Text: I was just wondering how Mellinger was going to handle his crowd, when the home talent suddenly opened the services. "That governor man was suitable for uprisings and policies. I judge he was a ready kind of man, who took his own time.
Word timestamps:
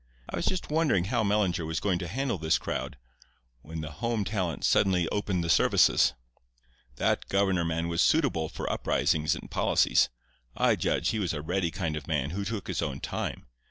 I 0.27 0.35
was 0.35 0.47
just 0.47 0.71
wondering 0.71 1.03
how 1.03 1.23
Mellinger 1.23 1.63
was 1.63 1.79
going 1.79 1.99
to 1.99 2.07
handle 2.07 2.39
his 2.39 2.57
crowd, 2.57 2.97
when 3.61 3.81
the 3.81 3.91
home 3.91 4.23
talent 4.25 4.65
suddenly 4.65 5.07
opened 5.09 5.43
the 5.43 5.47
services. 5.51 6.15
"That 6.95 7.29
governor 7.29 7.63
man 7.63 7.87
was 7.87 8.01
suitable 8.01 8.49
for 8.49 8.67
uprisings 8.67 9.35
and 9.35 9.51
policies. 9.51 10.09
I 10.57 10.75
judge 10.75 11.09
he 11.09 11.19
was 11.19 11.33
a 11.33 11.43
ready 11.43 11.69
kind 11.69 11.95
of 11.95 12.07
man, 12.07 12.31
who 12.31 12.43
took 12.43 12.65
his 12.65 12.81
own 12.81 12.99
time. 12.99 13.45